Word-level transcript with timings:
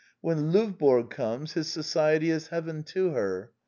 When 0.19 0.51
Lovborg 0.51 1.11
comes, 1.11 1.53
his 1.53 1.67
society 1.67 2.31
is 2.31 2.47
heaven 2.47 2.81
to 2.85 3.11
her. 3.11 3.51